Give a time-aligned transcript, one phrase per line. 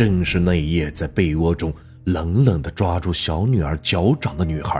[0.00, 1.70] 正是那一夜在被窝中
[2.04, 4.78] 冷冷地抓住小女儿脚掌的女孩。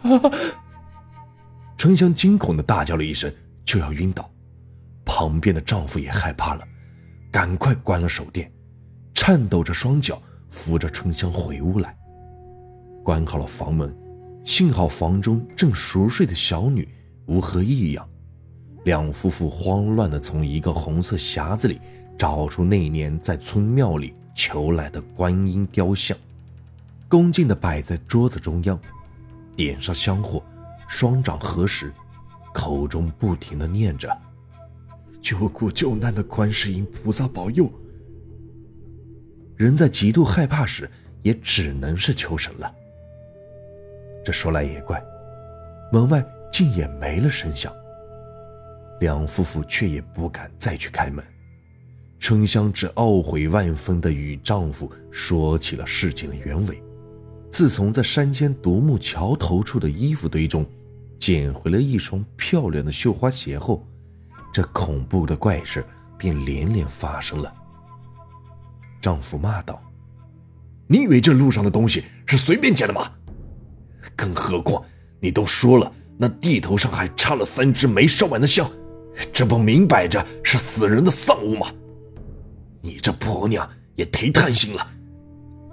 [0.00, 0.08] 啊！
[1.76, 3.30] 春香惊恐地大叫了一声，
[3.66, 4.30] 就要晕倒。
[5.04, 6.64] 旁边的丈夫也害怕了，
[7.30, 8.50] 赶快关了手电，
[9.12, 11.94] 颤抖着双脚扶着春香回屋来。
[13.04, 13.94] 关好了房门，
[14.42, 16.88] 幸好房中正熟睡的小女
[17.26, 18.08] 无何异样。
[18.86, 21.78] 两夫妇慌乱地从一个红色匣子里
[22.18, 26.18] 找出那年在村庙里求来的观音雕像，
[27.08, 28.78] 恭敬地摆在桌子中央，
[29.54, 30.42] 点上香火，
[30.88, 31.92] 双掌合十，
[32.52, 34.14] 口中不停地念着
[35.22, 37.70] ：“救苦救难的观世音菩萨保佑。”
[39.56, 40.90] 人在极度害怕时，
[41.22, 42.74] 也只能是求神了。
[44.24, 45.02] 这说来也怪，
[45.92, 47.72] 门外竟也没了声响。
[49.00, 51.24] 两夫妇却也不敢再去开门，
[52.28, 56.82] 春香只懊悔万分地与丈夫说起了事情的原委。
[57.50, 60.66] 自从在山间独木桥头处的衣服堆中
[61.18, 63.82] 捡回了一双漂亮的绣花鞋后，
[64.52, 65.82] 这恐怖的怪事
[66.18, 67.50] 便连连发生了。
[69.00, 69.82] 丈夫骂道
[70.86, 73.10] ：“你以为这路上的东西是随便捡的吗？
[74.14, 74.84] 更何况
[75.18, 78.70] 你都说了，那地头上还插了三支没烧完的香。”
[79.32, 81.68] 这不明摆着是死人的丧物吗？
[82.88, 84.86] 你这婆娘也忒贪心了，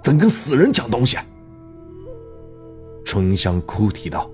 [0.02, 1.16] 怎跟死人抢东西？
[3.06, 4.30] 春香哭啼道：“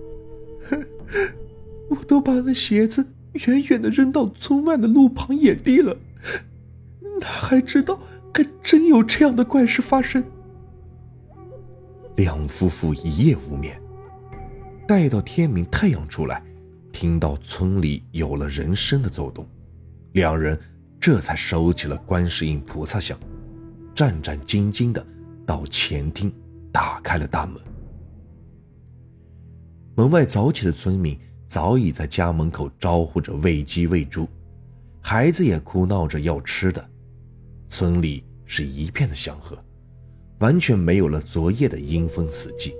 [1.88, 3.06] 我都把那鞋子
[3.46, 5.96] 远远的扔到村外的路旁野地了，
[7.20, 8.00] 哪还知道
[8.34, 10.24] 还真有这样的怪事发生？”
[12.16, 13.80] 两夫妇一夜无眠，
[14.88, 16.42] 待到天明，太阳出来。
[16.90, 19.46] 听到村里有了人声的走动，
[20.12, 20.58] 两人
[21.02, 23.18] 这才收起了观世音菩萨像，
[23.92, 25.04] 战战兢兢的
[25.44, 26.32] 到前厅
[26.70, 27.60] 打开了大门。
[29.96, 31.18] 门外早起的村民
[31.48, 34.28] 早已在家门口招呼着喂鸡喂猪，
[35.00, 36.88] 孩子也哭闹着要吃的，
[37.68, 39.58] 村里是一片的祥和，
[40.38, 42.72] 完全没有了昨夜的阴风死寂。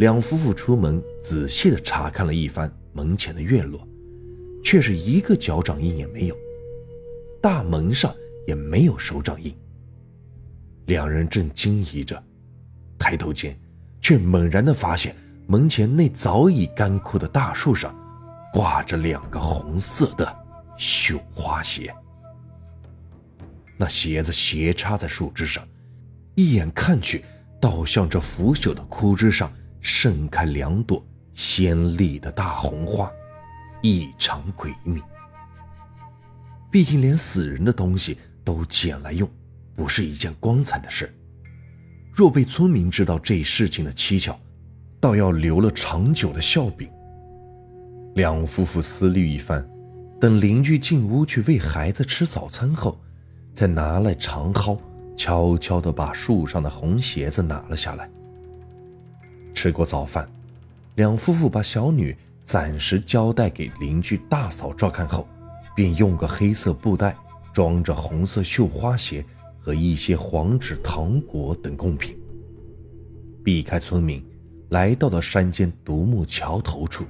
[0.00, 3.86] 两夫妇出门，仔细的查看了一番门前的院落，
[4.64, 6.36] 却是一个脚掌印也没有，
[7.40, 8.14] 大门上
[8.46, 9.56] 也没有手掌印。
[10.86, 12.22] 两人正惊疑着，
[12.98, 13.58] 抬头间，
[14.00, 15.14] 却猛然的发现
[15.46, 17.94] 门前那早已干枯的大树上，
[18.52, 20.36] 挂着两个红色的
[20.76, 21.94] 绣花鞋。
[23.76, 25.66] 那鞋子斜插在树枝上，
[26.34, 27.24] 一眼看去，
[27.60, 29.52] 倒像这腐朽的枯枝上。
[29.80, 31.02] 盛开两朵
[31.34, 33.10] 鲜丽的大红花，
[33.80, 35.00] 异常诡秘。
[36.70, 39.28] 毕竟连死人的东西都捡来用，
[39.74, 41.12] 不是一件光彩的事。
[42.14, 44.38] 若被村民知道这事情的蹊跷，
[45.00, 46.88] 倒要留了长久的笑柄。
[48.14, 49.66] 两夫妇思虑一番，
[50.20, 52.98] 等邻居进屋去喂孩子吃早餐后，
[53.54, 54.78] 才拿来长蒿，
[55.16, 58.10] 悄悄地把树上的红鞋子拿了下来。
[59.54, 60.28] 吃过早饭，
[60.96, 65.28] 两夫妇把小女暂时交代给邻居大嫂照看后，
[65.78, 67.16] 便用个黑色布袋
[67.52, 69.24] 装着红色绣花鞋
[69.60, 72.18] 和一些黄纸、糖果等贡品，
[73.44, 74.20] 避开村民，
[74.70, 77.04] 来到了山间独木桥头处，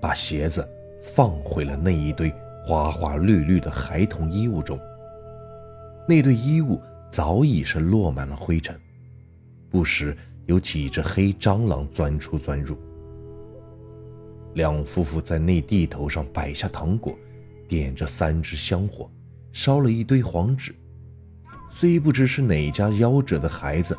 [0.00, 0.66] 把鞋子
[1.02, 2.32] 放回了那一堆
[2.66, 4.80] 花花绿绿的孩童衣物中。
[6.08, 6.80] 那堆衣物
[7.10, 8.74] 早已是落满了灰尘，
[9.68, 10.16] 不时。
[10.46, 12.74] 有几只黑蟑螂钻出钻入。
[14.54, 17.14] 两夫妇在那地头上摆下糖果，
[17.68, 19.08] 点着三支香火，
[19.52, 20.74] 烧了一堆黄纸。
[21.70, 23.96] 虽不知是哪家夭折的孩子，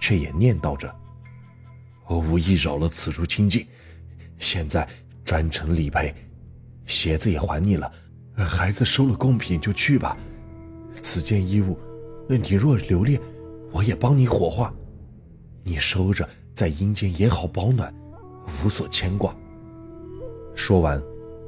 [0.00, 0.92] 却也念叨着
[2.08, 3.66] ：“我无意扰了此处清净，
[4.38, 4.88] 现在
[5.24, 6.14] 专程理赔，
[6.86, 7.92] 鞋子也还你了。
[8.34, 10.16] 孩子收了贡品就去吧。
[11.02, 11.78] 此件衣物，
[12.28, 13.20] 你若留恋，
[13.70, 14.74] 我也帮你火化。”
[15.62, 17.92] 你收着，在阴间也好保暖，
[18.64, 19.36] 无所牵挂。
[20.54, 21.02] 说完，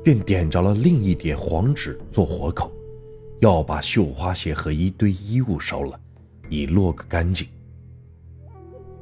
[0.08, 2.72] 便点着了另一叠黄纸做火口，
[3.40, 6.00] 要把绣花鞋和一堆衣物烧了，
[6.49, 7.46] 以落个干净。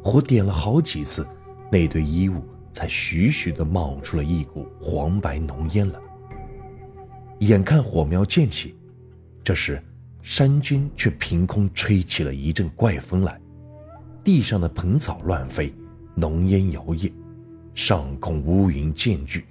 [0.02, 1.24] 火点了好几次，
[1.70, 2.42] 那堆衣物
[2.72, 6.02] 才徐徐地冒出了一股黄白浓烟了。
[7.38, 8.74] 眼看火苗渐起，
[9.44, 9.80] 这时
[10.22, 13.40] 山间却凭空吹起了一阵怪风来。
[14.24, 15.72] 地上的蓬草乱飞，
[16.16, 17.12] 浓烟摇曳，
[17.76, 19.44] 上空乌云渐聚，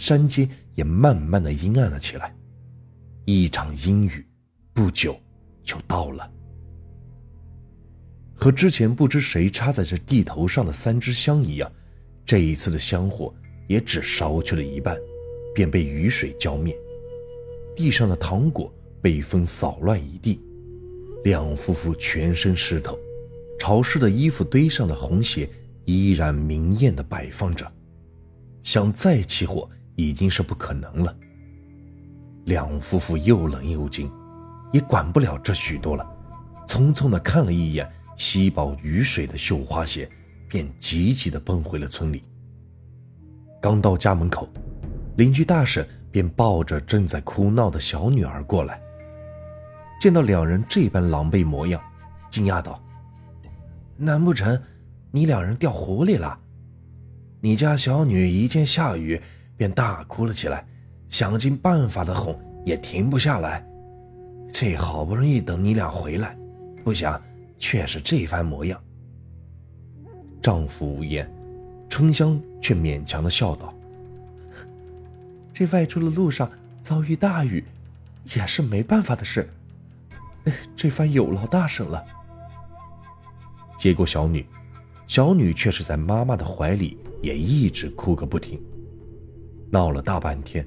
[0.00, 2.34] 山间也慢慢的阴暗了起来。
[3.26, 4.26] 一场阴雨
[4.72, 5.14] 不久
[5.62, 6.28] 就到了。
[8.34, 11.70] 和之前不知谁插在这地头上的三支香一样，
[12.24, 13.32] 这一次的香火
[13.68, 14.96] 也只烧去了一半，
[15.54, 16.74] 便被雨水浇灭。
[17.76, 20.40] 地上的糖果被风扫乱一地，
[21.24, 22.98] 两夫妇全身湿透，
[23.58, 25.46] 潮湿的衣服堆上的红鞋
[25.84, 27.70] 依然明艳的摆放着，
[28.62, 29.68] 想再起火
[30.00, 31.14] 已经是不可能了。
[32.44, 34.10] 两夫妇又冷又惊，
[34.72, 36.06] 也管不了这许多了，
[36.66, 37.88] 匆匆的看了一眼。
[38.16, 40.06] 吸饱雨水的绣花鞋，
[40.46, 42.22] 便急急的奔回了村里。
[43.62, 44.46] 刚到家门口，
[45.16, 48.78] 邻居大婶便抱着正在哭闹的小女儿过来。
[49.98, 51.80] 见到两人这般狼狈模样，
[52.28, 52.78] 惊讶道
[53.96, 54.60] ：“难不成
[55.10, 56.38] 你两人掉湖里了？”
[57.40, 59.18] 你家小女一见下雨
[59.60, 60.66] 便大哭了起来，
[61.10, 62.34] 想尽办法的哄
[62.64, 63.62] 也停不下来。
[64.50, 66.34] 这好不容易等你俩回来，
[66.82, 67.20] 不想。
[67.62, 68.82] 却是这番模样。
[70.40, 71.30] 丈夫无言，
[71.90, 73.74] 春香却勉强的笑道
[75.52, 76.50] ：“这外出的路上
[76.82, 77.62] 遭遇大雨，
[78.34, 79.46] 也是没办法的事。
[80.74, 82.02] 这番有劳大婶了。”
[83.76, 84.46] 接过小女，
[85.06, 88.58] 小女却是在妈妈的怀里，也一直哭个不停，
[89.70, 90.66] 闹了大半天，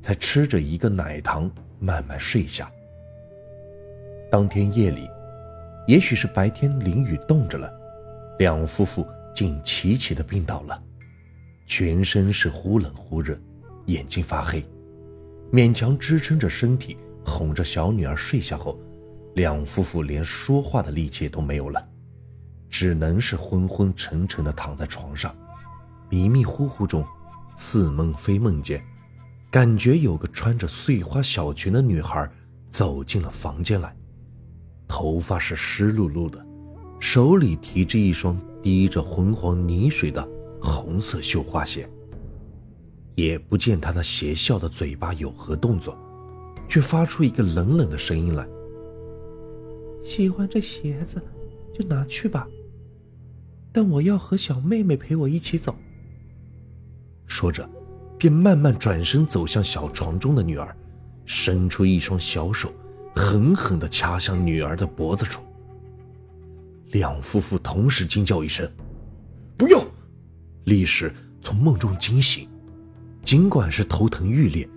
[0.00, 2.70] 才吃着一个奶糖慢慢睡下。
[4.30, 5.08] 当天夜里。
[5.86, 7.72] 也许是白天淋雨冻着了，
[8.38, 10.78] 两夫妇竟齐齐的病倒了，
[11.66, 13.34] 全身是忽冷忽热，
[13.86, 14.62] 眼睛发黑，
[15.50, 16.94] 勉强支撑着身体
[17.24, 18.78] 哄着小女儿睡下后，
[19.34, 21.82] 两夫妇连说话的力气都没有了，
[22.68, 25.34] 只能是昏昏沉沉的躺在床上，
[26.10, 27.02] 迷迷糊糊中，
[27.60, 28.80] 似梦非梦间，
[29.50, 32.30] 感觉有个穿着碎花小裙的女孩
[32.70, 33.94] 走进了房间来。
[34.86, 36.46] 头发是湿漉漉的，
[37.00, 40.26] 手里提着一双滴着昏黄泥水的
[40.62, 41.90] 红色绣花鞋。
[43.16, 45.98] 也不见他那邪笑的嘴巴有何动作，
[46.68, 48.46] 却发出一个冷冷的声音来
[50.00, 51.20] ：“喜欢这鞋子，
[51.74, 52.46] 就拿去吧。
[53.72, 55.74] 但我要和小妹妹陪我一起走。”
[57.28, 57.68] 说着，
[58.18, 60.76] 便慢慢转身走向小床中的女儿，
[61.24, 62.72] 伸出一双小手。
[63.14, 65.42] 狠狠地掐向女儿的脖子处。
[66.92, 68.70] 两夫妇同时惊叫一声
[69.58, 69.84] ：“不要！”
[70.66, 72.48] 立时从梦中惊醒，
[73.24, 74.68] 尽管是头疼欲裂，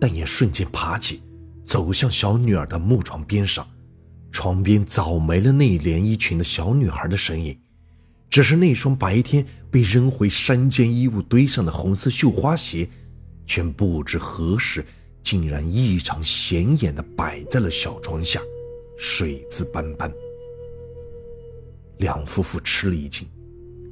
[0.00, 1.22] 但也瞬间爬起，
[1.64, 3.64] 走向小女儿的木床边上。
[4.32, 7.56] 床边早没了那连衣裙的小女孩的身影，
[8.34, 12.88] 只是那双白天被扔回山间衣物堆上的红色绣花鞋，
[13.46, 14.84] 却不知何时。
[15.22, 18.40] 竟然异常显眼的摆在了小床下，
[18.98, 20.12] 水渍斑斑。
[21.98, 23.24] 两夫妇吃了一惊，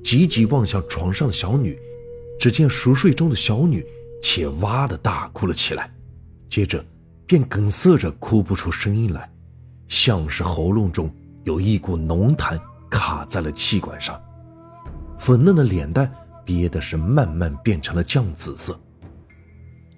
[0.03, 1.79] 急急望向床上的小女，
[2.37, 3.87] 只见熟睡中的小女
[4.21, 5.89] 且哇的大哭了起来，
[6.49, 6.85] 接着
[7.29, 9.33] 便哽塞着哭不出声音来，
[9.87, 11.09] 像是喉咙中
[11.45, 12.61] 有一股浓痰
[12.91, 14.21] 卡在了气管上，
[15.25, 16.13] 粉嫩的脸蛋
[16.45, 18.77] 憋的是慢慢变成了酱紫色。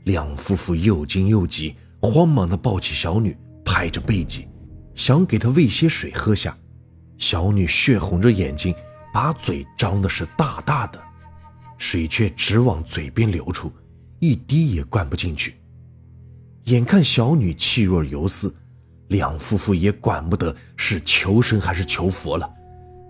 [0.04, 3.34] 两夫妇又惊又急，慌忙地抱起小女，
[3.64, 4.46] 拍着背脊，
[4.94, 6.54] 想给她喂些水喝下。
[7.16, 8.74] 小女血红着眼睛，
[9.14, 11.00] 把嘴张的是大大的，
[11.78, 13.72] 水却直往嘴边流出，
[14.18, 15.54] 一滴也灌不进去。
[16.64, 18.54] 眼看小女气若游丝，
[19.08, 22.46] 两夫妇也管不得是求神还是求佛了，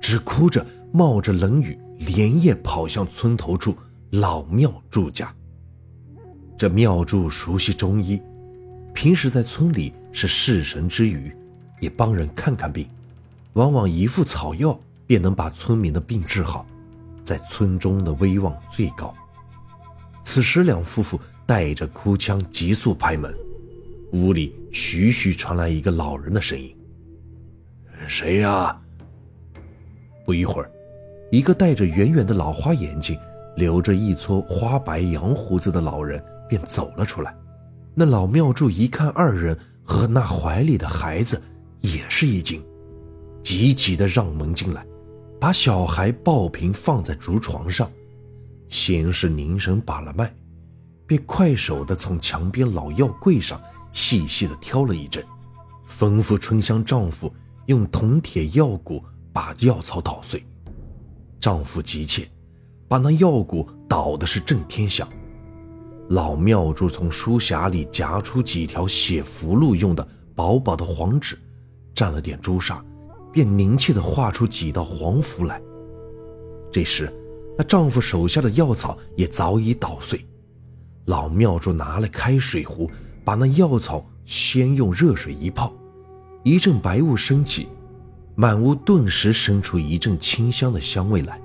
[0.00, 0.65] 只哭着
[0.97, 3.77] 冒着冷雨，连夜跑向村头处
[4.13, 5.35] 老庙祝家。
[6.57, 8.23] 这庙祝熟悉中医，
[8.95, 11.35] 平时在村里是侍神之余，
[11.81, 12.89] 也帮人看看病，
[13.55, 16.65] 往往一副草药便能把村民的病治好，
[17.25, 19.13] 在村中的威望最高。
[20.23, 23.37] 此时两夫妇带着哭腔急速拍门，
[24.13, 26.73] 屋里徐徐传来一个老人的声音
[28.07, 28.81] ：“谁呀？”
[30.25, 30.71] 不一会儿，
[31.35, 33.19] 一个戴着圆圆的老花眼镜、
[33.57, 36.23] 留着一撮花白羊胡子的老人。
[36.47, 37.35] 便走了出来，
[37.95, 41.43] 那老庙祝一看二人和那怀里的孩子，
[41.81, 42.62] 也是一惊，
[43.43, 44.87] 急急的让门进来，
[45.41, 47.91] 把小孩抱平放在竹床上，
[48.69, 50.33] 先是凝神把了脉，
[51.07, 53.61] 便快手的从墙边老药柜上
[53.91, 55.25] 细细的挑了一针，
[55.88, 57.33] 吩咐春香丈夫
[57.67, 60.45] 用铜铁药骨把药草捣碎，
[61.41, 62.29] 丈夫急切，
[62.88, 65.09] 把那药骨捣的是震天响。
[66.11, 71.38] 老庙祝从书匣里夹出几条写符箓用的薄薄的黄纸，
[71.95, 72.85] 蘸了点朱砂，
[73.33, 75.61] 便凝切地画出几道黄符来。
[76.71, 77.12] 这时，
[77.57, 80.26] 那丈夫手下的药草也早已捣碎。
[81.07, 82.91] 老庙主拿来开水壶，
[83.25, 85.73] 把那药草先用热水一泡，
[86.43, 87.69] 一阵白雾升起，
[88.37, 91.41] 满屋顿时生出一阵清香的香味来。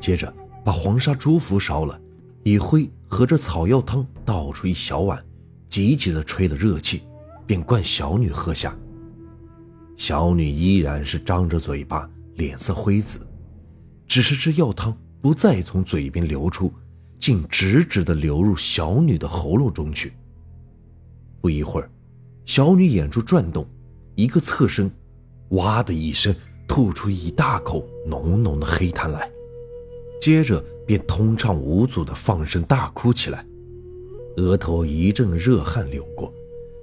[0.00, 0.32] 接着，
[0.64, 1.98] 把黄沙朱符烧了，
[2.42, 5.24] 以灰和着草药汤倒出一小碗，
[5.68, 7.02] 急急的吹了热气，
[7.46, 8.76] 便灌小女喝下。
[9.96, 13.26] 小女依然是张着嘴巴，脸色灰紫，
[14.06, 16.72] 只是这药汤不再从嘴边流出，
[17.18, 20.12] 竟直直的流入小女的喉咙中去。
[21.40, 21.90] 不一会儿，
[22.44, 23.66] 小女眼珠转动，
[24.14, 24.88] 一个侧身，
[25.50, 26.34] 哇的一声
[26.66, 29.30] 吐出一大口浓浓的黑痰来。
[30.20, 33.46] 接着便通畅无阻地放声大哭起来，
[34.36, 36.32] 额头一阵热汗流过，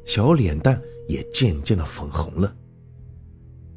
[0.06, 2.56] 小脸蛋也渐渐的粉红了。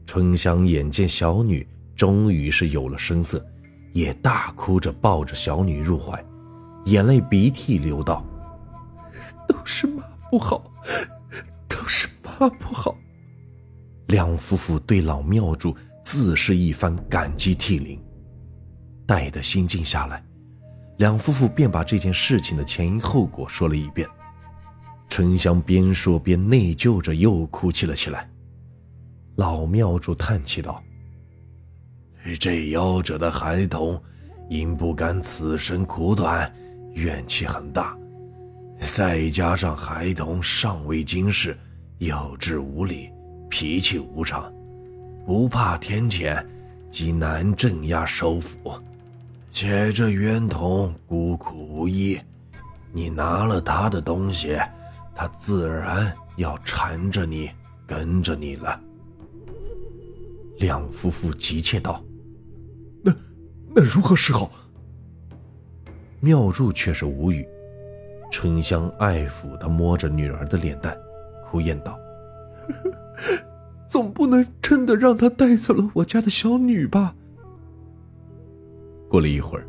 [0.07, 3.45] 春香眼见小女终于是有了声色，
[3.93, 6.25] 也大哭着抱着小女入怀，
[6.87, 8.25] 眼泪鼻涕流道
[9.49, 10.65] ：“都是妈不好，
[11.69, 12.97] 都是妈不好。”
[14.09, 17.99] 两夫妇对老庙主自是一番感激涕零。
[19.07, 20.23] 待得心静下来，
[20.99, 24.09] 两夫妇便把这件事情的前因后果说了一遍。
[25.09, 28.29] 春香边说边内疚着，又哭泣了起来。
[29.37, 30.83] 老庙主叹气道
[32.39, 33.99] ：“这夭折的孩童，
[34.51, 36.53] 因不甘此生苦短，
[36.93, 37.97] 怨气很大，
[38.81, 41.57] 再加上孩童尚未经世，
[41.99, 43.09] 幼稚无礼，
[43.49, 44.53] 脾气无常，
[45.27, 46.45] 不怕天谴，
[46.91, 48.59] 极难镇压收服。”
[49.51, 52.21] 且这冤童孤苦无依，
[52.93, 54.59] 你拿了他的东西，
[55.15, 57.51] 他自然要缠着你，
[57.87, 58.79] 跟着你了。
[60.59, 62.05] 两夫妇急切道
[63.03, 63.13] ：“那
[63.75, 64.51] 那如何是好？”
[66.21, 67.47] 妙柱却是无语。
[68.31, 70.97] 春香爱抚的摸着女儿的脸蛋，
[71.47, 71.99] 哭咽道
[73.89, 77.15] ：“总不能真的让他带走了我家的小女吧？”
[79.09, 79.67] 过了一会儿，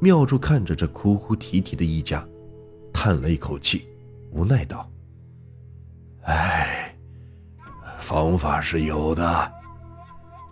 [0.00, 2.26] 妙珠看着这哭哭啼啼的一家，
[2.92, 3.86] 叹了一口气，
[4.32, 4.90] 无奈道
[6.26, 6.94] ：“哎，
[7.98, 9.52] 方法是有的，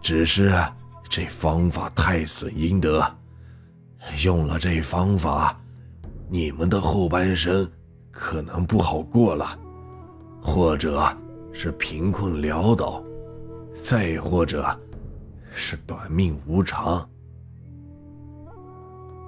[0.00, 0.52] 只是
[1.08, 3.04] 这方法太损阴德，
[4.24, 5.60] 用了这方法，
[6.28, 7.68] 你们的后半生
[8.12, 9.58] 可能不好过了，
[10.40, 11.04] 或者
[11.54, 13.02] 是贫困潦倒，
[13.82, 14.66] 再或者
[15.54, 17.08] 是短命无常。”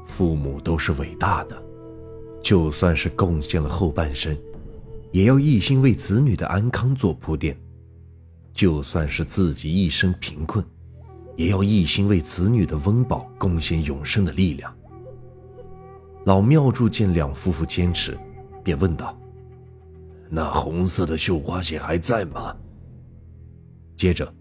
[0.04, 1.62] 父母都是伟大的，
[2.42, 4.36] 就算是贡献了后半生，
[5.12, 7.54] 也要一心为子女的安康做铺垫；
[8.52, 10.64] 就算是自己一生贫困，
[11.36, 14.74] 也要一心为子女的温饱贡献永生的力量。
[16.24, 18.18] 老庙祝见两夫妇坚持，
[18.64, 19.16] 便问道
[20.28, 22.56] ：“那红色的绣花鞋还在吗？”
[23.96, 24.32] 接着，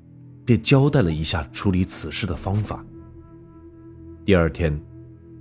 [0.44, 2.86] 便交代了一下处理此事的方法。
[4.24, 4.80] 第二天。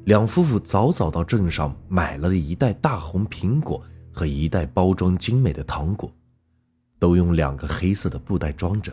[0.04, 3.82] 两夫妇早早到镇上买了一袋大红苹果
[4.12, 6.12] 和一袋包装精美的糖果，
[6.98, 8.92] 都用两个黑色的布袋装着，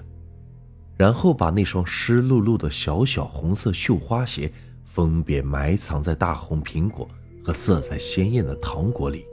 [0.95, 4.49] 然后把那双湿漉漉的小小红色绣花鞋
[4.85, 7.05] 分别埋藏在大红苹果
[7.43, 9.25] 和色彩鲜艳的糖果里，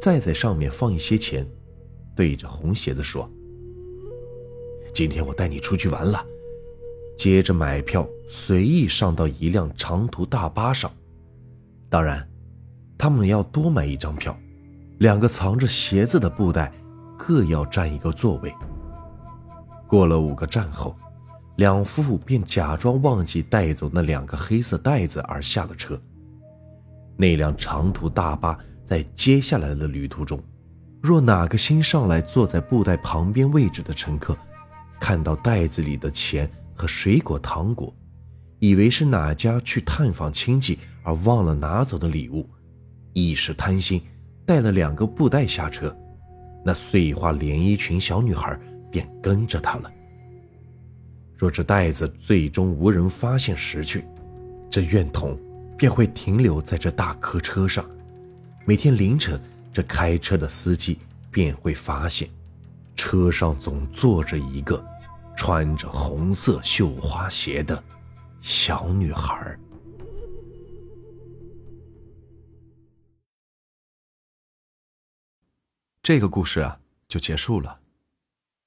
[0.00, 1.46] 再在上面放一些钱，
[2.16, 3.30] 对着红鞋子说
[4.94, 6.24] ：“今天我带你出去玩了。”
[7.18, 10.90] 接着买票，随意上到一辆长途大巴上。
[11.90, 12.26] 当然，
[12.96, 14.34] 他们要多买一张票，
[15.00, 16.72] 两个藏着鞋子的布袋
[17.18, 18.50] 各要占一个座位。
[19.86, 20.96] 过了五个站后，
[21.56, 26.00] 两夫妇便假装忘记带走那两个黑色袋子而下了车。
[27.18, 28.58] 那辆长途大巴
[28.90, 30.42] 在接下来的旅途中，
[31.00, 34.36] 若哪个新上来坐在布袋旁边位置的乘客，
[34.98, 37.94] 看到袋子里的钱，和水果糖果，
[38.58, 42.50] 以为是哪家去探访亲戚而忘了拿走的礼物，
[43.12, 44.02] 一时贪心，
[44.44, 45.96] 带了两个布袋下车，
[46.64, 48.58] 那碎花连衣裙小女孩
[48.90, 49.88] 便跟着他了。
[51.36, 54.04] 若这袋子最终无人发现拾去，
[54.68, 55.38] 这怨童
[55.78, 57.88] 便会停留在这大客车上，
[58.70, 60.96] 每天凌晨，这开车的司机
[61.28, 62.30] 便会发现，
[62.94, 64.80] 车上总坐着一个。
[65.36, 67.82] 穿着红色绣花鞋的
[68.40, 69.58] 小女孩。
[76.00, 77.80] 这个故事啊，就结束了。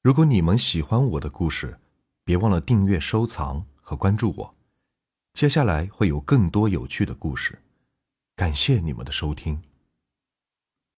[0.02, 1.80] 如果你们喜欢我的故事，
[2.26, 4.54] 别忘了订阅、收藏和关注我。
[5.32, 7.58] 接下来会有更多有趣的故事，
[8.36, 9.62] 感谢你们的收听。